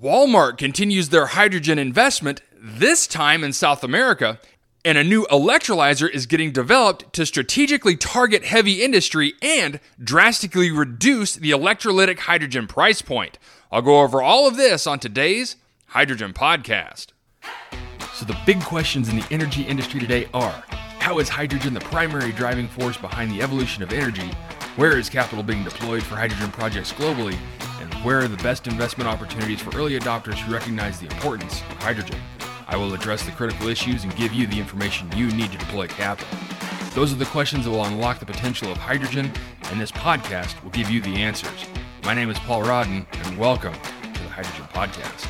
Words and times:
Walmart 0.00 0.58
continues 0.58 1.08
their 1.08 1.26
hydrogen 1.26 1.76
investment, 1.76 2.40
this 2.56 3.08
time 3.08 3.42
in 3.42 3.52
South 3.52 3.82
America, 3.82 4.38
and 4.84 4.96
a 4.96 5.02
new 5.02 5.26
electrolyzer 5.26 6.08
is 6.08 6.26
getting 6.26 6.52
developed 6.52 7.12
to 7.14 7.26
strategically 7.26 7.96
target 7.96 8.44
heavy 8.44 8.80
industry 8.84 9.34
and 9.42 9.80
drastically 10.00 10.70
reduce 10.70 11.34
the 11.34 11.50
electrolytic 11.50 12.20
hydrogen 12.20 12.68
price 12.68 13.02
point. 13.02 13.40
I'll 13.72 13.82
go 13.82 14.00
over 14.02 14.22
all 14.22 14.46
of 14.46 14.56
this 14.56 14.86
on 14.86 15.00
today's 15.00 15.56
Hydrogen 15.86 16.32
Podcast. 16.32 17.08
So, 18.14 18.24
the 18.24 18.38
big 18.46 18.62
questions 18.62 19.08
in 19.08 19.16
the 19.16 19.26
energy 19.32 19.62
industry 19.62 19.98
today 19.98 20.28
are 20.32 20.62
how 21.00 21.18
is 21.18 21.28
hydrogen 21.28 21.74
the 21.74 21.80
primary 21.80 22.30
driving 22.30 22.68
force 22.68 22.96
behind 22.96 23.32
the 23.32 23.42
evolution 23.42 23.82
of 23.82 23.92
energy? 23.92 24.30
Where 24.76 24.96
is 24.96 25.10
capital 25.10 25.42
being 25.42 25.64
deployed 25.64 26.04
for 26.04 26.14
hydrogen 26.14 26.52
projects 26.52 26.92
globally? 26.92 27.36
Where 28.04 28.20
are 28.20 28.28
the 28.28 28.36
best 28.38 28.68
investment 28.68 29.08
opportunities 29.08 29.60
for 29.60 29.76
early 29.76 29.98
adopters 29.98 30.38
who 30.38 30.52
recognize 30.52 31.00
the 31.00 31.06
importance 31.06 31.60
of 31.62 31.78
hydrogen. 31.78 32.20
I 32.68 32.76
will 32.76 32.94
address 32.94 33.24
the 33.24 33.32
critical 33.32 33.66
issues 33.66 34.04
and 34.04 34.14
give 34.14 34.32
you 34.32 34.46
the 34.46 34.58
information 34.58 35.10
you 35.16 35.26
need 35.32 35.50
to 35.50 35.58
deploy 35.58 35.88
capital. 35.88 36.38
Those 36.94 37.12
are 37.12 37.16
the 37.16 37.26
questions 37.26 37.64
that 37.64 37.72
will 37.72 37.84
unlock 37.84 38.20
the 38.20 38.26
potential 38.26 38.70
of 38.70 38.78
hydrogen, 38.78 39.32
and 39.64 39.80
this 39.80 39.90
podcast 39.90 40.62
will 40.62 40.70
give 40.70 40.88
you 40.88 41.00
the 41.00 41.16
answers. 41.16 41.66
My 42.04 42.14
name 42.14 42.30
is 42.30 42.38
Paul 42.40 42.62
Rodden, 42.62 43.04
and 43.26 43.36
welcome 43.36 43.74
to 43.74 44.22
the 44.22 44.28
Hydrogen 44.28 44.66
Podcast. 44.72 45.28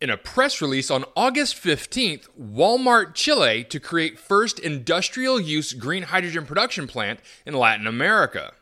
In 0.00 0.08
a 0.08 0.16
press 0.16 0.62
release 0.62 0.90
on 0.90 1.04
August 1.14 1.56
15th, 1.56 2.28
Walmart 2.40 3.14
Chile 3.14 3.62
to 3.64 3.78
create 3.78 4.18
first 4.18 4.58
industrial 4.58 5.38
use 5.38 5.74
green 5.74 6.04
hydrogen 6.04 6.46
production 6.46 6.86
plant 6.86 7.20
in 7.44 7.52
Latin 7.52 7.86
America. 7.86 8.52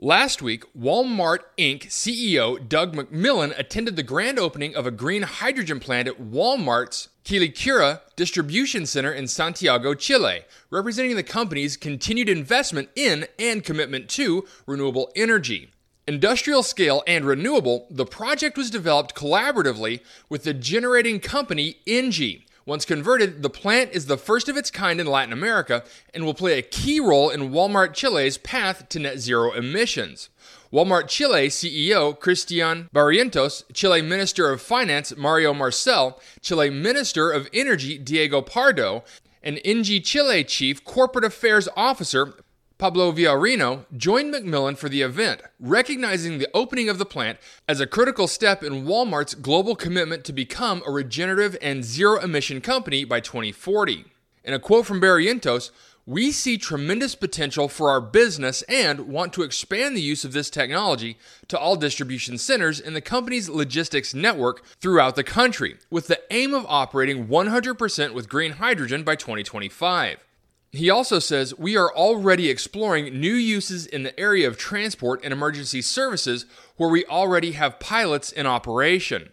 Last 0.00 0.40
week, 0.42 0.62
Walmart 0.78 1.40
Inc. 1.58 1.86
CEO 1.86 2.68
Doug 2.68 2.94
McMillon 2.94 3.52
attended 3.58 3.96
the 3.96 4.04
grand 4.04 4.38
opening 4.38 4.76
of 4.76 4.86
a 4.86 4.92
green 4.92 5.22
hydrogen 5.22 5.80
plant 5.80 6.06
at 6.06 6.20
Walmart's 6.20 7.08
Quilicura 7.24 8.02
distribution 8.14 8.86
center 8.86 9.12
in 9.12 9.26
Santiago, 9.26 9.94
Chile, 9.94 10.42
representing 10.70 11.16
the 11.16 11.24
company's 11.24 11.76
continued 11.76 12.28
investment 12.28 12.90
in 12.94 13.26
and 13.40 13.64
commitment 13.64 14.08
to 14.10 14.46
renewable 14.66 15.10
energy. 15.16 15.72
Industrial 16.06 16.62
scale 16.62 17.02
and 17.08 17.24
renewable, 17.24 17.88
the 17.90 18.06
project 18.06 18.56
was 18.56 18.70
developed 18.70 19.16
collaboratively 19.16 19.98
with 20.28 20.44
the 20.44 20.54
generating 20.54 21.18
company 21.18 21.78
Engie, 21.88 22.44
once 22.68 22.84
converted, 22.84 23.42
the 23.42 23.48
plant 23.48 23.92
is 23.92 24.04
the 24.06 24.18
first 24.18 24.46
of 24.46 24.54
its 24.54 24.70
kind 24.70 25.00
in 25.00 25.06
Latin 25.06 25.32
America 25.32 25.82
and 26.12 26.22
will 26.22 26.34
play 26.34 26.58
a 26.58 26.62
key 26.62 27.00
role 27.00 27.30
in 27.30 27.50
Walmart 27.50 27.94
Chile's 27.94 28.36
path 28.36 28.90
to 28.90 28.98
net 28.98 29.18
zero 29.18 29.52
emissions. 29.52 30.28
Walmart 30.70 31.08
Chile 31.08 31.48
CEO 31.48 32.16
Cristian 32.18 32.90
Barrientos, 32.90 33.62
Chile 33.72 34.02
Minister 34.02 34.50
of 34.50 34.60
Finance 34.60 35.16
Mario 35.16 35.54
Marcel, 35.54 36.20
Chile 36.42 36.68
Minister 36.68 37.30
of 37.30 37.48
Energy 37.54 37.96
Diego 37.96 38.42
Pardo, 38.42 39.02
and 39.42 39.56
Engie 39.64 40.04
Chile 40.04 40.44
Chief 40.44 40.84
Corporate 40.84 41.24
Affairs 41.24 41.70
Officer 41.74 42.34
Pablo 42.78 43.10
Villarino 43.10 43.86
joined 43.96 44.32
McMillon 44.32 44.78
for 44.78 44.88
the 44.88 45.02
event, 45.02 45.42
recognizing 45.58 46.38
the 46.38 46.48
opening 46.54 46.88
of 46.88 46.98
the 46.98 47.04
plant 47.04 47.40
as 47.66 47.80
a 47.80 47.88
critical 47.88 48.28
step 48.28 48.62
in 48.62 48.84
Walmart's 48.84 49.34
global 49.34 49.74
commitment 49.74 50.22
to 50.24 50.32
become 50.32 50.84
a 50.86 50.92
regenerative 50.92 51.56
and 51.60 51.82
zero 51.84 52.20
emission 52.20 52.60
company 52.60 53.04
by 53.04 53.18
2040. 53.18 54.04
In 54.44 54.54
a 54.54 54.60
quote 54.60 54.86
from 54.86 55.00
Barrientos, 55.00 55.72
we 56.06 56.30
see 56.30 56.56
tremendous 56.56 57.16
potential 57.16 57.66
for 57.66 57.90
our 57.90 58.00
business 58.00 58.62
and 58.68 59.08
want 59.08 59.32
to 59.32 59.42
expand 59.42 59.96
the 59.96 60.00
use 60.00 60.24
of 60.24 60.32
this 60.32 60.48
technology 60.48 61.18
to 61.48 61.58
all 61.58 61.74
distribution 61.74 62.38
centers 62.38 62.78
in 62.78 62.94
the 62.94 63.00
company's 63.00 63.48
logistics 63.48 64.14
network 64.14 64.64
throughout 64.80 65.16
the 65.16 65.24
country, 65.24 65.78
with 65.90 66.06
the 66.06 66.20
aim 66.30 66.54
of 66.54 66.64
operating 66.68 67.26
100% 67.26 68.14
with 68.14 68.28
green 68.28 68.52
hydrogen 68.52 69.02
by 69.02 69.16
2025. 69.16 70.27
He 70.70 70.90
also 70.90 71.18
says 71.18 71.58
we 71.58 71.76
are 71.76 71.94
already 71.94 72.50
exploring 72.50 73.18
new 73.18 73.34
uses 73.34 73.86
in 73.86 74.02
the 74.02 74.18
area 74.20 74.46
of 74.46 74.58
transport 74.58 75.20
and 75.24 75.32
emergency 75.32 75.80
services 75.80 76.44
where 76.76 76.90
we 76.90 77.04
already 77.06 77.52
have 77.52 77.80
pilots 77.80 78.30
in 78.30 78.46
operation. 78.46 79.30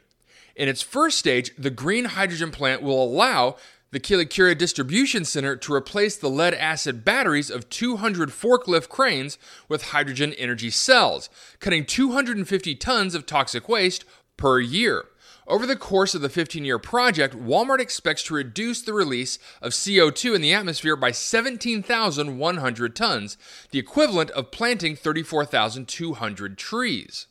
In 0.56 0.70
its 0.70 0.82
first 0.82 1.18
stage, 1.18 1.52
the 1.58 1.70
green 1.70 2.06
hydrogen 2.06 2.52
plant 2.52 2.82
will 2.82 3.04
allow 3.04 3.58
the 3.92 4.00
Quilicura 4.00 4.58
Distribution 4.58 5.26
Center 5.26 5.56
to 5.58 5.74
replace 5.74 6.18
the 6.18 6.30
lead 6.30 6.54
acid 6.54 7.06
batteries 7.06 7.50
of 7.50 7.70
200 7.70 8.30
forklift 8.30 8.90
cranes 8.90 9.38
with 9.68 9.90
hydrogen 9.90 10.34
energy 10.34 10.70
cells, 10.70 11.30
cutting 11.60 11.86
250 11.86 12.76
tons 12.76 13.14
of 13.14 13.26
toxic 13.26 13.68
waste 13.68 14.06
per 14.38 14.60
year. 14.60 15.06
Over 15.48 15.68
the 15.68 15.76
course 15.76 16.16
of 16.16 16.22
the 16.22 16.30
15 16.30 16.66
year 16.66 16.80
project, 16.80 17.36
Walmart 17.36 17.80
expects 17.80 18.24
to 18.24 18.34
reduce 18.34 18.82
the 18.82 18.94
release 18.94 19.38
of 19.62 19.74
CO2 19.74 20.34
in 20.34 20.42
the 20.42 20.54
atmosphere 20.54 20.96
by 20.96 21.12
17,100 21.12 22.96
tons, 22.96 23.38
the 23.70 23.78
equivalent 23.78 24.32
of 24.32 24.50
planting 24.50 24.96
34,200 24.96 26.58
trees. 26.58 27.28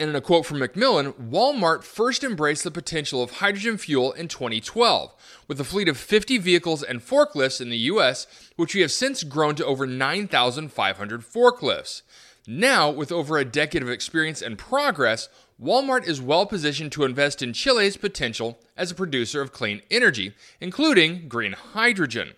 And 0.00 0.10
in 0.10 0.16
a 0.16 0.20
quote 0.20 0.46
from 0.46 0.60
McMillon, 0.60 1.12
Walmart 1.14 1.82
first 1.82 2.22
embraced 2.22 2.64
the 2.64 2.70
potential 2.70 3.22
of 3.22 3.32
hydrogen 3.32 3.76
fuel 3.76 4.12
in 4.12 4.28
2012, 4.28 5.12
with 5.48 5.60
a 5.60 5.64
fleet 5.64 5.88
of 5.88 5.98
50 5.98 6.38
vehicles 6.38 6.84
and 6.84 7.00
forklifts 7.00 7.60
in 7.60 7.68
the 7.68 7.76
US, 7.76 8.26
which 8.56 8.74
we 8.74 8.80
have 8.80 8.92
since 8.92 9.24
grown 9.24 9.56
to 9.56 9.66
over 9.66 9.86
9,500 9.86 11.20
forklifts. 11.22 12.02
Now, 12.46 12.88
with 12.90 13.12
over 13.12 13.36
a 13.36 13.44
decade 13.44 13.82
of 13.82 13.90
experience 13.90 14.40
and 14.40 14.56
progress, 14.56 15.28
Walmart 15.60 16.06
is 16.06 16.20
well 16.20 16.46
positioned 16.46 16.92
to 16.92 17.02
invest 17.02 17.42
in 17.42 17.52
Chile's 17.52 17.96
potential 17.96 18.60
as 18.76 18.92
a 18.92 18.94
producer 18.94 19.42
of 19.42 19.50
clean 19.50 19.82
energy, 19.90 20.32
including 20.60 21.28
green 21.28 21.52
hydrogen. 21.52 22.34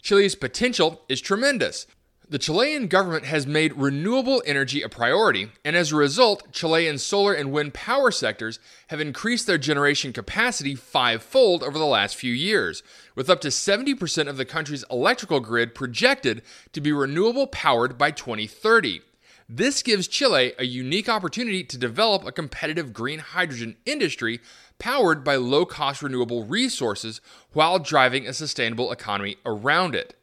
Chile's 0.00 0.36
potential 0.36 1.02
is 1.08 1.20
tremendous. 1.20 1.88
The 2.28 2.38
Chilean 2.38 2.86
government 2.86 3.24
has 3.24 3.48
made 3.48 3.72
renewable 3.74 4.44
energy 4.46 4.80
a 4.80 4.88
priority, 4.88 5.48
and 5.64 5.74
as 5.74 5.90
a 5.90 5.96
result, 5.96 6.52
Chilean 6.52 6.98
solar 6.98 7.34
and 7.34 7.50
wind 7.50 7.74
power 7.74 8.12
sectors 8.12 8.60
have 8.86 9.00
increased 9.00 9.48
their 9.48 9.58
generation 9.58 10.12
capacity 10.12 10.76
fivefold 10.76 11.64
over 11.64 11.76
the 11.76 11.84
last 11.84 12.14
few 12.14 12.32
years, 12.32 12.84
with 13.16 13.28
up 13.28 13.40
to 13.40 13.48
70% 13.48 14.28
of 14.28 14.36
the 14.36 14.44
country's 14.44 14.84
electrical 14.88 15.40
grid 15.40 15.74
projected 15.74 16.42
to 16.72 16.80
be 16.80 16.92
renewable 16.92 17.48
powered 17.48 17.98
by 17.98 18.12
2030. 18.12 19.02
This 19.48 19.82
gives 19.82 20.08
Chile 20.08 20.52
a 20.58 20.64
unique 20.64 21.08
opportunity 21.08 21.64
to 21.64 21.78
develop 21.78 22.24
a 22.24 22.32
competitive 22.32 22.92
green 22.92 23.18
hydrogen 23.18 23.76
industry 23.84 24.40
powered 24.78 25.24
by 25.24 25.36
low 25.36 25.64
cost 25.64 26.02
renewable 26.02 26.44
resources 26.44 27.20
while 27.52 27.78
driving 27.78 28.26
a 28.26 28.32
sustainable 28.32 28.92
economy 28.92 29.36
around 29.44 29.94
it. 29.94 30.16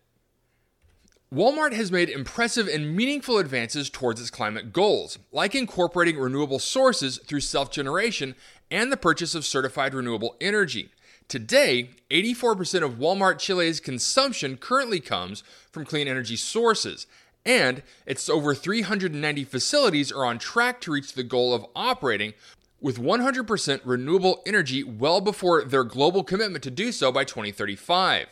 Walmart 1.33 1.73
has 1.73 1.91
made 1.91 2.09
impressive 2.09 2.67
and 2.67 2.95
meaningful 2.95 3.37
advances 3.37 3.87
towards 3.87 4.19
its 4.19 4.31
climate 4.31 4.73
goals, 4.73 5.19
like 5.31 5.53
incorporating 5.53 6.17
renewable 6.17 6.57
sources 6.57 7.19
through 7.19 7.41
self 7.41 7.69
generation 7.69 8.33
and 8.71 8.91
the 8.91 8.97
purchase 8.97 9.35
of 9.35 9.45
certified 9.45 9.93
renewable 9.93 10.35
energy. 10.41 10.89
Today, 11.27 11.91
84% 12.09 12.81
of 12.83 12.95
Walmart 12.95 13.37
Chile's 13.37 13.79
consumption 13.79 14.57
currently 14.57 14.99
comes 14.99 15.43
from 15.71 15.85
clean 15.85 16.07
energy 16.07 16.35
sources, 16.35 17.05
and 17.45 17.81
its 18.05 18.29
over 18.29 18.53
390 18.53 19.43
facilities 19.43 20.11
are 20.11 20.25
on 20.25 20.39
track 20.39 20.81
to 20.81 20.91
reach 20.91 21.13
the 21.13 21.23
goal 21.23 21.53
of 21.53 21.65
operating 21.75 22.33
with 22.81 22.97
100% 22.97 23.81
renewable 23.83 24.41
energy 24.45 24.83
well 24.83 25.21
before 25.21 25.63
their 25.63 25.83
global 25.83 26.23
commitment 26.23 26.63
to 26.63 26.71
do 26.71 26.91
so 26.91 27.11
by 27.11 27.23
2035. 27.23 28.27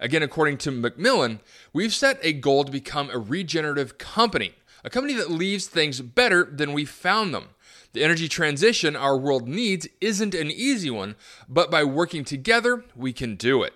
Again, 0.00 0.22
according 0.22 0.58
to 0.58 0.70
McMillon, 0.70 1.40
we've 1.72 1.94
set 1.94 2.18
a 2.22 2.32
goal 2.32 2.64
to 2.64 2.72
become 2.72 3.10
a 3.10 3.18
regenerative 3.18 3.98
company, 3.98 4.54
a 4.84 4.90
company 4.90 5.14
that 5.14 5.30
leaves 5.30 5.66
things 5.66 6.00
better 6.00 6.44
than 6.44 6.72
we 6.72 6.84
found 6.84 7.32
them. 7.32 7.50
The 7.92 8.02
energy 8.02 8.28
transition 8.28 8.96
our 8.96 9.16
world 9.16 9.48
needs 9.48 9.86
isn't 10.00 10.34
an 10.34 10.50
easy 10.50 10.90
one, 10.90 11.14
but 11.48 11.70
by 11.70 11.84
working 11.84 12.24
together, 12.24 12.84
we 12.96 13.12
can 13.12 13.36
do 13.36 13.62
it. 13.62 13.72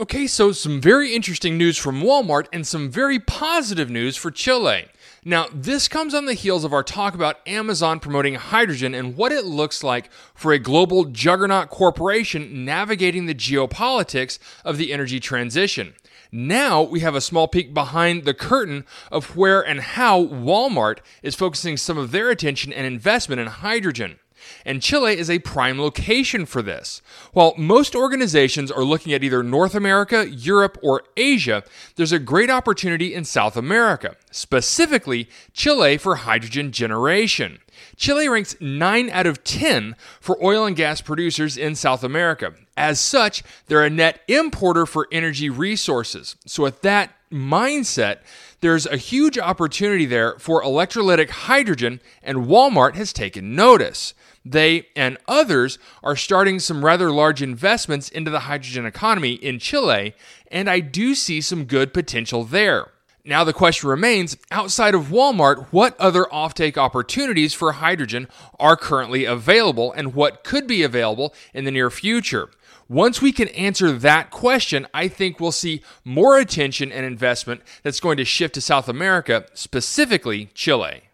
Okay, 0.00 0.28
so 0.28 0.52
some 0.52 0.80
very 0.80 1.12
interesting 1.12 1.58
news 1.58 1.76
from 1.76 2.02
Walmart 2.02 2.46
and 2.52 2.64
some 2.64 2.88
very 2.88 3.18
positive 3.18 3.90
news 3.90 4.16
for 4.16 4.30
Chile. 4.30 4.86
Now, 5.24 5.48
this 5.52 5.88
comes 5.88 6.14
on 6.14 6.26
the 6.26 6.34
heels 6.34 6.62
of 6.62 6.72
our 6.72 6.84
talk 6.84 7.16
about 7.16 7.40
Amazon 7.48 7.98
promoting 7.98 8.36
hydrogen 8.36 8.94
and 8.94 9.16
what 9.16 9.32
it 9.32 9.44
looks 9.44 9.82
like 9.82 10.08
for 10.34 10.52
a 10.52 10.58
global 10.60 11.06
juggernaut 11.06 11.70
corporation 11.70 12.64
navigating 12.64 13.26
the 13.26 13.34
geopolitics 13.34 14.38
of 14.64 14.78
the 14.78 14.92
energy 14.92 15.18
transition. 15.18 15.94
Now 16.30 16.80
we 16.80 17.00
have 17.00 17.16
a 17.16 17.20
small 17.20 17.48
peek 17.48 17.74
behind 17.74 18.24
the 18.24 18.34
curtain 18.34 18.84
of 19.10 19.36
where 19.36 19.62
and 19.62 19.80
how 19.80 20.26
Walmart 20.26 20.98
is 21.24 21.34
focusing 21.34 21.76
some 21.76 21.98
of 21.98 22.12
their 22.12 22.30
attention 22.30 22.72
and 22.72 22.86
investment 22.86 23.40
in 23.40 23.48
hydrogen. 23.48 24.20
And 24.64 24.82
Chile 24.82 25.16
is 25.16 25.30
a 25.30 25.38
prime 25.38 25.80
location 25.80 26.46
for 26.46 26.62
this. 26.62 27.02
While 27.32 27.54
most 27.56 27.94
organizations 27.94 28.70
are 28.70 28.84
looking 28.84 29.12
at 29.12 29.24
either 29.24 29.42
North 29.42 29.74
America, 29.74 30.28
Europe, 30.28 30.78
or 30.82 31.02
Asia, 31.16 31.64
there's 31.96 32.12
a 32.12 32.18
great 32.18 32.50
opportunity 32.50 33.14
in 33.14 33.24
South 33.24 33.56
America, 33.56 34.16
specifically 34.30 35.28
Chile 35.52 35.96
for 35.96 36.16
hydrogen 36.16 36.72
generation. 36.72 37.58
Chile 37.96 38.28
ranks 38.28 38.56
9 38.60 39.10
out 39.10 39.26
of 39.26 39.44
10 39.44 39.96
for 40.20 40.42
oil 40.42 40.64
and 40.64 40.76
gas 40.76 41.00
producers 41.00 41.56
in 41.56 41.74
South 41.74 42.04
America. 42.04 42.54
As 42.76 43.00
such, 43.00 43.42
they're 43.66 43.84
a 43.84 43.90
net 43.90 44.20
importer 44.28 44.86
for 44.86 45.08
energy 45.10 45.50
resources. 45.50 46.36
So, 46.46 46.62
with 46.62 46.82
that 46.82 47.12
mindset, 47.30 48.18
there's 48.60 48.86
a 48.86 48.96
huge 48.96 49.38
opportunity 49.38 50.06
there 50.06 50.38
for 50.38 50.62
electrolytic 50.62 51.30
hydrogen, 51.30 52.00
and 52.22 52.46
Walmart 52.46 52.94
has 52.94 53.12
taken 53.12 53.54
notice. 53.54 54.14
They 54.50 54.88
and 54.96 55.18
others 55.28 55.78
are 56.02 56.16
starting 56.16 56.58
some 56.58 56.84
rather 56.84 57.10
large 57.10 57.42
investments 57.42 58.08
into 58.08 58.30
the 58.30 58.40
hydrogen 58.40 58.86
economy 58.86 59.32
in 59.32 59.58
Chile, 59.58 60.14
and 60.50 60.70
I 60.70 60.80
do 60.80 61.14
see 61.14 61.40
some 61.40 61.64
good 61.64 61.92
potential 61.92 62.44
there. 62.44 62.88
Now, 63.24 63.44
the 63.44 63.52
question 63.52 63.90
remains 63.90 64.38
outside 64.50 64.94
of 64.94 65.08
Walmart, 65.08 65.66
what 65.70 66.00
other 66.00 66.24
offtake 66.32 66.78
opportunities 66.78 67.52
for 67.52 67.72
hydrogen 67.72 68.26
are 68.58 68.74
currently 68.74 69.26
available 69.26 69.92
and 69.92 70.14
what 70.14 70.44
could 70.44 70.66
be 70.66 70.82
available 70.82 71.34
in 71.52 71.66
the 71.66 71.70
near 71.70 71.90
future? 71.90 72.48
Once 72.88 73.20
we 73.20 73.32
can 73.32 73.48
answer 73.48 73.92
that 73.92 74.30
question, 74.30 74.86
I 74.94 75.08
think 75.08 75.40
we'll 75.40 75.52
see 75.52 75.82
more 76.06 76.38
attention 76.38 76.90
and 76.90 77.04
investment 77.04 77.60
that's 77.82 78.00
going 78.00 78.16
to 78.16 78.24
shift 78.24 78.54
to 78.54 78.62
South 78.62 78.88
America, 78.88 79.44
specifically 79.52 80.46
Chile. 80.54 81.07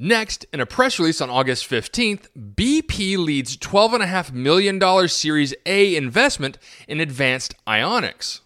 Next, 0.00 0.46
in 0.52 0.60
a 0.60 0.66
press 0.66 1.00
release 1.00 1.20
on 1.20 1.28
August 1.28 1.68
15th, 1.68 2.28
BP 2.54 3.18
leads 3.18 3.56
$12.5 3.56 4.30
million 4.30 5.08
Series 5.08 5.54
A 5.66 5.96
investment 5.96 6.56
in 6.86 7.00
Advanced 7.00 7.56
Ionics. 7.66 8.38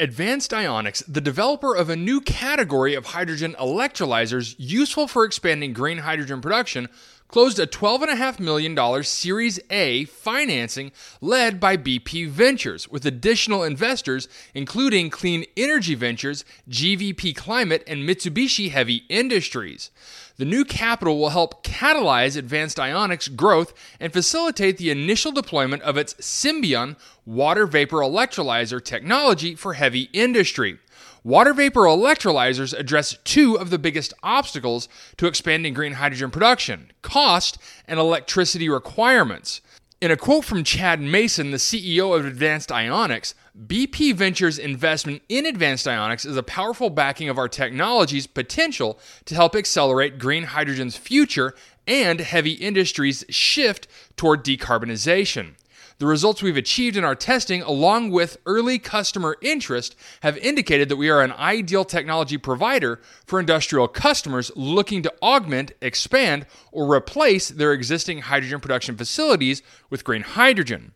Advanced 0.00 0.50
Ionics, 0.52 1.04
the 1.06 1.20
developer 1.20 1.74
of 1.76 1.90
a 1.90 1.96
new 1.96 2.22
category 2.22 2.94
of 2.94 3.04
hydrogen 3.04 3.54
electrolyzers 3.60 4.54
useful 4.56 5.06
for 5.06 5.26
expanding 5.26 5.74
green 5.74 5.98
hydrogen 5.98 6.40
production, 6.40 6.88
closed 7.28 7.58
a 7.58 7.66
$12.5 7.66 8.40
million 8.40 9.04
Series 9.04 9.60
A 9.68 10.06
financing 10.06 10.90
led 11.20 11.60
by 11.60 11.76
BP 11.76 12.28
Ventures, 12.28 12.88
with 12.88 13.04
additional 13.04 13.62
investors 13.62 14.26
including 14.54 15.10
Clean 15.10 15.44
Energy 15.54 15.94
Ventures, 15.94 16.46
GVP 16.70 17.36
Climate, 17.36 17.84
and 17.86 18.08
Mitsubishi 18.08 18.70
Heavy 18.70 19.04
Industries. 19.10 19.90
The 20.38 20.44
new 20.44 20.64
capital 20.64 21.18
will 21.18 21.30
help 21.30 21.64
catalyze 21.64 22.36
Advanced 22.36 22.76
Ionics' 22.76 23.34
growth 23.34 23.74
and 23.98 24.12
facilitate 24.12 24.78
the 24.78 24.88
initial 24.88 25.32
deployment 25.32 25.82
of 25.82 25.96
its 25.96 26.14
Symbion 26.14 26.94
water 27.26 27.66
vapor 27.66 27.96
electrolyzer 27.96 28.82
technology 28.82 29.56
for 29.56 29.72
heavy 29.72 30.02
industry. 30.12 30.78
Water 31.24 31.52
vapor 31.52 31.80
electrolyzers 31.80 32.72
address 32.72 33.18
two 33.24 33.58
of 33.58 33.70
the 33.70 33.80
biggest 33.80 34.14
obstacles 34.22 34.88
to 35.16 35.26
expanding 35.26 35.74
green 35.74 35.94
hydrogen 35.94 36.30
production 36.30 36.92
cost 37.02 37.58
and 37.88 37.98
electricity 37.98 38.68
requirements. 38.68 39.60
In 40.00 40.12
a 40.12 40.16
quote 40.16 40.44
from 40.44 40.62
Chad 40.62 41.00
Mason, 41.00 41.50
the 41.50 41.56
CEO 41.56 42.16
of 42.16 42.24
Advanced 42.24 42.68
Ionics, 42.68 43.34
BP 43.66 44.14
Ventures' 44.14 44.56
investment 44.56 45.22
in 45.28 45.44
Advanced 45.44 45.86
Ionics 45.86 46.24
is 46.24 46.36
a 46.36 46.42
powerful 46.44 46.88
backing 46.88 47.28
of 47.28 47.36
our 47.36 47.48
technology's 47.48 48.28
potential 48.28 49.00
to 49.24 49.34
help 49.34 49.56
accelerate 49.56 50.20
green 50.20 50.44
hydrogen's 50.44 50.96
future 50.96 51.52
and 51.88 52.20
heavy 52.20 52.52
industry's 52.52 53.24
shift 53.28 53.88
toward 54.16 54.44
decarbonization. 54.44 55.54
The 55.98 56.06
results 56.06 56.42
we've 56.42 56.56
achieved 56.56 56.96
in 56.96 57.02
our 57.02 57.16
testing, 57.16 57.60
along 57.60 58.12
with 58.12 58.36
early 58.46 58.78
customer 58.78 59.36
interest, 59.42 59.96
have 60.20 60.38
indicated 60.38 60.88
that 60.88 60.96
we 60.96 61.10
are 61.10 61.22
an 61.22 61.32
ideal 61.32 61.84
technology 61.84 62.38
provider 62.38 63.00
for 63.26 63.40
industrial 63.40 63.88
customers 63.88 64.52
looking 64.54 65.02
to 65.02 65.14
augment, 65.20 65.72
expand, 65.82 66.46
or 66.70 66.94
replace 66.94 67.48
their 67.48 67.72
existing 67.72 68.20
hydrogen 68.20 68.60
production 68.60 68.96
facilities 68.96 69.60
with 69.90 70.04
green 70.04 70.22
hydrogen. 70.22 70.92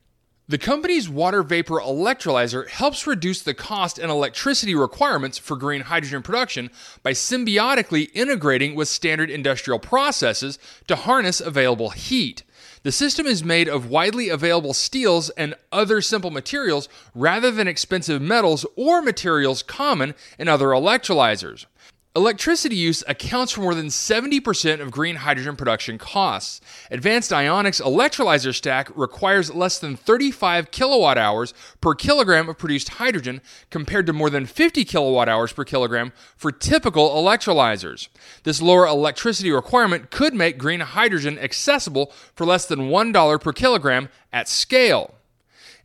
The 0.53 0.59
company's 0.59 1.09
water 1.09 1.43
vapor 1.43 1.81
electrolyzer 1.81 2.69
helps 2.69 3.07
reduce 3.07 3.41
the 3.41 3.55
cost 3.55 3.99
and 3.99 4.11
electricity 4.11 4.75
requirements 4.75 5.39
for 5.39 5.57
green 5.57 5.81
hydrogen 5.81 6.21
production 6.21 6.69
by 7.03 7.13
symbiotically 7.13 8.11
integrating 8.13 8.75
with 8.75 8.89
standard 8.89 9.31
industrial 9.31 9.79
processes 9.79 10.59
to 10.89 10.95
harness 10.95 11.41
available 11.41 11.89
heat. 11.89 12.43
The 12.83 12.93
system 12.93 13.25
is 13.25 13.43
made 13.43 13.67
of 13.67 13.89
widely 13.89 14.29
available 14.29 14.75
steels 14.75 15.31
and 15.31 15.55
other 15.73 16.03
simple 16.03 16.31
materials 16.31 16.87
rather 17.15 17.51
than 17.51 17.67
expensive 17.67 18.21
metals 18.21 18.67
or 18.77 19.01
materials 19.01 19.63
common 19.63 20.15
in 20.39 20.49
other 20.49 20.67
electrolyzers. 20.67 21.65
Electricity 22.15 22.77
use 22.77 23.03
accounts 23.09 23.53
for 23.53 23.63
more 23.63 23.75
than 23.75 23.87
70% 23.87 24.81
of 24.81 24.91
green 24.91 25.17
hydrogen 25.17 25.57
production 25.57 25.97
costs. 25.97 26.61
Advanced 26.91 27.31
Ionics 27.31 27.81
electrolyzer 27.81 28.55
stack 28.55 28.95
requires 28.95 29.55
less 29.55 29.79
than 29.79 29.97
35 29.97 30.71
kilowatt 30.71 31.17
hours 31.17 31.55
per 31.81 31.95
kilogram 31.95 32.51
of 32.51 32.59
produced 32.59 32.91
hydrogen 32.91 33.41
compared 33.71 34.05
to 34.05 34.13
more 34.13 34.29
than 34.29 34.45
50 34.45 34.85
kilowatt 34.85 35.31
hours 35.31 35.55
per 35.55 35.65
kilogram 35.65 36.13
for 36.37 36.53
typical 36.53 37.09
electrolyzers. 37.13 38.09
This 38.43 38.61
lower 38.61 38.87
electricity 38.87 39.51
requirement 39.51 40.11
could 40.11 40.35
make 40.35 40.59
green 40.59 40.81
hydrogen 40.81 41.39
accessible 41.39 42.13
for 42.35 42.45
less 42.45 42.67
than 42.67 42.91
$1 42.91 43.41
per 43.41 43.53
kilogram 43.55 44.11
at 44.35 44.51
scale. 44.51 45.15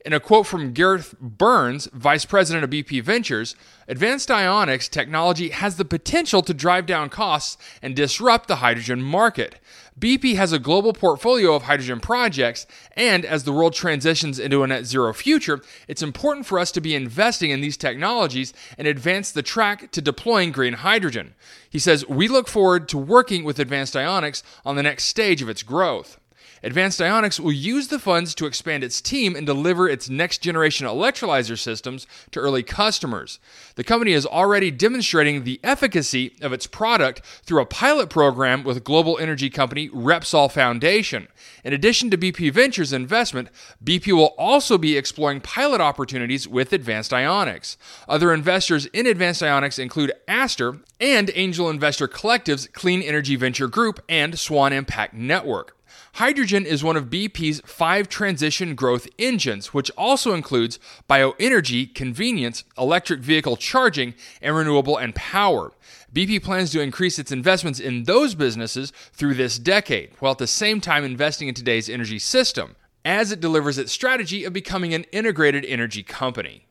In 0.07 0.13
a 0.13 0.21
quote 0.21 0.47
from 0.47 0.71
Gareth 0.71 1.19
Burns, 1.19 1.89
vice 1.91 2.23
president 2.23 2.63
of 2.63 2.69
BP 2.69 3.03
Ventures, 3.03 3.57
advanced 3.89 4.29
ionics 4.29 4.89
technology 4.89 5.49
has 5.49 5.75
the 5.75 5.83
potential 5.83 6.41
to 6.43 6.53
drive 6.53 6.85
down 6.85 7.09
costs 7.09 7.57
and 7.81 7.93
disrupt 7.93 8.47
the 8.47 8.55
hydrogen 8.63 9.01
market. 9.01 9.59
BP 9.99 10.37
has 10.37 10.53
a 10.53 10.59
global 10.59 10.93
portfolio 10.93 11.55
of 11.55 11.63
hydrogen 11.63 11.99
projects, 11.99 12.65
and 12.95 13.25
as 13.25 13.43
the 13.43 13.51
world 13.51 13.73
transitions 13.73 14.39
into 14.39 14.63
a 14.63 14.67
net 14.67 14.85
zero 14.85 15.11
future, 15.11 15.59
it's 15.89 16.01
important 16.01 16.45
for 16.45 16.57
us 16.57 16.71
to 16.71 16.79
be 16.79 16.95
investing 16.95 17.51
in 17.51 17.59
these 17.59 17.75
technologies 17.75 18.53
and 18.77 18.87
advance 18.87 19.33
the 19.33 19.43
track 19.43 19.91
to 19.91 20.01
deploying 20.01 20.53
green 20.53 20.75
hydrogen. 20.75 21.35
He 21.69 21.79
says, 21.79 22.07
We 22.07 22.29
look 22.29 22.47
forward 22.47 22.87
to 22.87 22.97
working 22.97 23.43
with 23.43 23.59
Advanced 23.59 23.93
Ionics 23.93 24.41
on 24.65 24.77
the 24.77 24.83
next 24.83 25.03
stage 25.03 25.41
of 25.41 25.49
its 25.49 25.63
growth. 25.63 26.17
Advanced 26.63 26.99
Ionics 26.99 27.39
will 27.39 27.51
use 27.51 27.87
the 27.87 27.99
funds 27.99 28.33
to 28.35 28.45
expand 28.45 28.83
its 28.83 29.01
team 29.01 29.35
and 29.35 29.45
deliver 29.45 29.87
its 29.87 30.09
next 30.09 30.39
generation 30.39 30.87
electrolyzer 30.87 31.57
systems 31.57 32.07
to 32.31 32.39
early 32.39 32.63
customers. 32.63 33.39
The 33.75 33.83
company 33.83 34.13
is 34.13 34.25
already 34.25 34.71
demonstrating 34.71 35.43
the 35.43 35.59
efficacy 35.63 36.35
of 36.41 36.53
its 36.53 36.67
product 36.67 37.21
through 37.43 37.61
a 37.61 37.65
pilot 37.65 38.09
program 38.09 38.63
with 38.63 38.83
global 38.83 39.17
energy 39.17 39.49
company 39.49 39.89
Repsol 39.89 40.51
Foundation. 40.51 41.27
In 41.63 41.73
addition 41.73 42.09
to 42.09 42.17
BP 42.17 42.51
Ventures 42.51 42.93
investment, 42.93 43.49
BP 43.83 44.13
will 44.13 44.33
also 44.37 44.77
be 44.77 44.97
exploring 44.97 45.41
pilot 45.41 45.81
opportunities 45.81 46.47
with 46.47 46.73
Advanced 46.73 47.11
Ionics. 47.11 47.77
Other 48.07 48.33
investors 48.33 48.87
in 48.87 49.05
Advanced 49.05 49.41
Ionics 49.41 49.79
include 49.79 50.13
Aster 50.27 50.79
and 50.99 51.29
angel 51.35 51.69
investor 51.69 52.07
collectives 52.07 52.71
Clean 52.71 53.01
Energy 53.01 53.35
Venture 53.35 53.67
Group 53.67 54.03
and 54.09 54.39
Swan 54.39 54.73
Impact 54.73 55.13
Network. 55.13 55.76
Hydrogen 56.17 56.65
is 56.65 56.83
one 56.83 56.97
of 56.97 57.11
BP's 57.11 57.61
five 57.63 58.09
transition 58.09 58.73
growth 58.73 59.07
engines, 59.19 59.71
which 59.71 59.91
also 59.91 60.33
includes 60.33 60.79
bioenergy, 61.07 61.93
convenience, 61.93 62.63
electric 62.75 63.19
vehicle 63.19 63.55
charging, 63.55 64.15
and 64.41 64.55
renewable 64.55 64.97
and 64.97 65.13
power. 65.13 65.73
BP 66.11 66.41
plans 66.41 66.71
to 66.71 66.81
increase 66.81 67.19
its 67.19 67.31
investments 67.31 67.79
in 67.79 68.05
those 68.05 68.33
businesses 68.33 68.91
through 69.13 69.35
this 69.35 69.59
decade, 69.59 70.09
while 70.17 70.31
at 70.31 70.39
the 70.39 70.47
same 70.47 70.81
time 70.81 71.05
investing 71.05 71.49
in 71.49 71.53
today's 71.53 71.87
energy 71.87 72.17
system, 72.17 72.75
as 73.05 73.31
it 73.31 73.39
delivers 73.39 73.77
its 73.77 73.91
strategy 73.91 74.43
of 74.43 74.53
becoming 74.53 74.95
an 74.95 75.03
integrated 75.11 75.63
energy 75.65 76.01
company. 76.01 76.66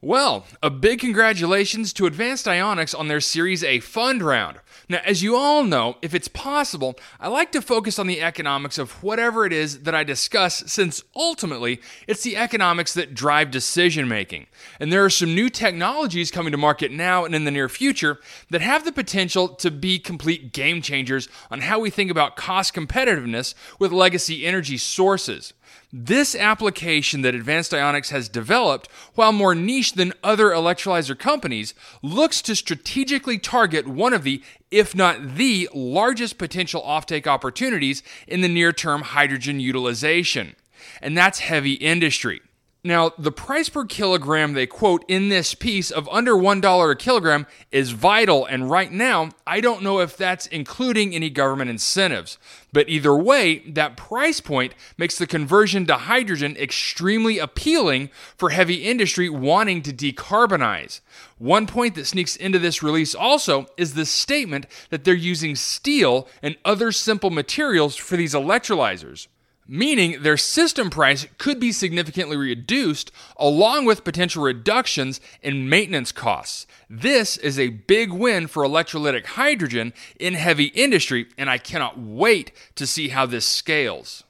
Well, 0.00 0.46
a 0.62 0.70
big 0.70 1.00
congratulations 1.00 1.92
to 1.94 2.06
Advanced 2.06 2.46
Ionics 2.46 2.96
on 2.96 3.08
their 3.08 3.20
Series 3.20 3.64
A 3.64 3.80
fund 3.80 4.22
round. 4.22 4.60
Now, 4.88 5.00
as 5.04 5.24
you 5.24 5.34
all 5.34 5.64
know, 5.64 5.96
if 6.02 6.14
it's 6.14 6.28
possible, 6.28 6.94
I 7.18 7.26
like 7.26 7.50
to 7.50 7.60
focus 7.60 7.98
on 7.98 8.06
the 8.06 8.22
economics 8.22 8.78
of 8.78 9.02
whatever 9.02 9.44
it 9.44 9.52
is 9.52 9.80
that 9.80 9.96
I 9.96 10.04
discuss, 10.04 10.62
since 10.68 11.02
ultimately 11.16 11.80
it's 12.06 12.22
the 12.22 12.36
economics 12.36 12.94
that 12.94 13.12
drive 13.12 13.50
decision 13.50 14.06
making. 14.06 14.46
And 14.78 14.92
there 14.92 15.04
are 15.04 15.10
some 15.10 15.34
new 15.34 15.50
technologies 15.50 16.30
coming 16.30 16.52
to 16.52 16.58
market 16.58 16.92
now 16.92 17.24
and 17.24 17.34
in 17.34 17.44
the 17.44 17.50
near 17.50 17.68
future 17.68 18.20
that 18.50 18.60
have 18.60 18.84
the 18.84 18.92
potential 18.92 19.48
to 19.48 19.68
be 19.68 19.98
complete 19.98 20.52
game 20.52 20.80
changers 20.80 21.28
on 21.50 21.62
how 21.62 21.80
we 21.80 21.90
think 21.90 22.08
about 22.08 22.36
cost 22.36 22.72
competitiveness 22.72 23.52
with 23.80 23.90
legacy 23.90 24.46
energy 24.46 24.76
sources. 24.76 25.54
This 25.92 26.34
application 26.34 27.22
that 27.22 27.34
Advanced 27.34 27.72
Ionics 27.72 28.10
has 28.10 28.28
developed, 28.28 28.88
while 29.14 29.32
more 29.32 29.54
niche 29.54 29.92
than 29.94 30.12
other 30.22 30.50
electrolyzer 30.50 31.18
companies, 31.18 31.74
looks 32.02 32.42
to 32.42 32.54
strategically 32.54 33.38
target 33.38 33.88
one 33.88 34.12
of 34.12 34.22
the 34.22 34.42
if 34.70 34.94
not 34.94 35.36
the 35.36 35.68
largest 35.74 36.36
potential 36.36 36.82
offtake 36.82 37.26
opportunities 37.26 38.02
in 38.26 38.42
the 38.42 38.48
near 38.48 38.72
term 38.72 39.02
hydrogen 39.02 39.60
utilization. 39.60 40.54
And 41.00 41.16
that's 41.16 41.38
heavy 41.38 41.74
industry. 41.74 42.40
Now, 42.84 43.10
the 43.18 43.32
price 43.32 43.68
per 43.68 43.84
kilogram 43.84 44.52
they 44.52 44.66
quote 44.66 45.04
in 45.08 45.30
this 45.30 45.52
piece 45.52 45.90
of 45.90 46.08
under 46.10 46.34
$1 46.34 46.90
a 46.90 46.94
kilogram 46.94 47.46
is 47.72 47.90
vital, 47.90 48.46
and 48.46 48.70
right 48.70 48.92
now, 48.92 49.30
I 49.44 49.60
don't 49.60 49.82
know 49.82 49.98
if 49.98 50.16
that's 50.16 50.46
including 50.46 51.12
any 51.12 51.28
government 51.28 51.70
incentives. 51.70 52.38
But 52.72 52.88
either 52.88 53.16
way, 53.16 53.58
that 53.70 53.96
price 53.96 54.40
point 54.40 54.74
makes 54.96 55.18
the 55.18 55.26
conversion 55.26 55.86
to 55.86 55.96
hydrogen 55.96 56.56
extremely 56.56 57.40
appealing 57.40 58.10
for 58.36 58.50
heavy 58.50 58.84
industry 58.84 59.28
wanting 59.28 59.82
to 59.82 59.92
decarbonize. 59.92 61.00
One 61.38 61.66
point 61.66 61.96
that 61.96 62.06
sneaks 62.06 62.36
into 62.36 62.60
this 62.60 62.80
release 62.80 63.12
also 63.12 63.66
is 63.76 63.94
the 63.94 64.06
statement 64.06 64.66
that 64.90 65.02
they're 65.02 65.14
using 65.14 65.56
steel 65.56 66.28
and 66.42 66.56
other 66.64 66.92
simple 66.92 67.30
materials 67.30 67.96
for 67.96 68.16
these 68.16 68.34
electrolyzers 68.34 69.26
meaning 69.68 70.22
their 70.22 70.38
system 70.38 70.88
price 70.88 71.26
could 71.36 71.60
be 71.60 71.70
significantly 71.70 72.36
reduced 72.36 73.12
along 73.36 73.84
with 73.84 74.02
potential 74.02 74.42
reductions 74.42 75.20
in 75.42 75.68
maintenance 75.68 76.10
costs. 76.10 76.66
This 76.88 77.36
is 77.36 77.58
a 77.58 77.68
big 77.68 78.10
win 78.10 78.46
for 78.46 78.64
electrolytic 78.64 79.26
hydrogen 79.26 79.92
in 80.18 80.32
heavy 80.34 80.66
industry, 80.66 81.26
and 81.36 81.50
I 81.50 81.58
cannot 81.58 81.98
wait 81.98 82.50
to 82.76 82.86
see 82.86 83.08
how 83.08 83.26
this 83.26 83.44
scales. 83.44 84.24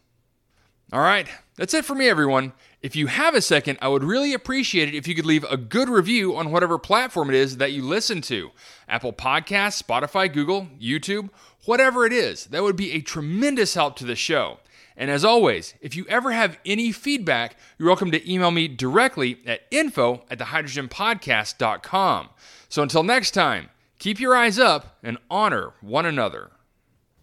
All 0.93 1.01
right, 1.01 1.29
that's 1.57 1.75
it 1.75 1.85
for 1.85 1.95
me, 1.95 2.09
everyone. 2.09 2.53
If 2.81 2.97
you 2.97 3.09
have 3.09 3.35
a 3.35 3.41
second, 3.41 3.79
I 3.83 3.89
would 3.89 4.05
really 4.05 4.33
appreciate 4.33 4.89
it 4.89 4.95
if 4.95 5.09
you 5.09 5.15
could 5.15 5.27
leave 5.27 5.45
a 5.45 5.57
good 5.57 5.89
review 5.89 6.37
on 6.37 6.51
whatever 6.51 6.79
platform 6.79 7.29
it 7.29 7.35
is 7.35 7.57
that 7.57 7.73
you 7.73 7.83
listen 7.83 8.21
to 8.23 8.53
Apple 8.89 9.13
Podcasts, 9.13 9.83
Spotify, 9.83 10.33
Google, 10.33 10.69
YouTube, 10.81 11.31
whatever 11.65 12.07
it 12.07 12.13
is. 12.13 12.47
That 12.47 12.63
would 12.63 12.77
be 12.77 12.93
a 12.93 13.01
tremendous 13.01 13.75
help 13.75 13.97
to 13.97 14.07
the 14.07 14.17
show. 14.17 14.59
And 14.99 15.11
as 15.13 15.25
always, 15.25 15.75
if 15.81 15.95
you 15.95 16.05
ever 16.09 16.33
have 16.33 16.59
any 16.67 16.91
feedback, 16.91 17.55
you're 17.79 17.87
welcome 17.87 18.11
to 18.11 18.29
email 18.31 18.51
me 18.51 18.67
directly 18.67 19.39
at 19.47 19.61
info 19.71 20.25
at 20.29 20.41
thehydrogenpodcast.com. 20.41 22.29
So 22.69 22.83
until 22.83 23.05
next 23.05 23.31
time, 23.31 23.69
keep 24.01 24.19
your 24.19 24.35
eyes 24.35 24.59
up 24.59 24.99
and 25.05 25.19
honor 25.31 25.75
one 25.81 26.05
another. 26.05 26.51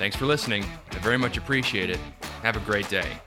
Thanks 0.00 0.16
for 0.16 0.26
listening. 0.26 0.64
I 0.90 0.98
very 0.98 1.16
much 1.16 1.36
appreciate 1.36 1.90
it. 1.90 2.00
Have 2.42 2.56
a 2.56 2.60
great 2.60 2.88
day. 2.88 3.20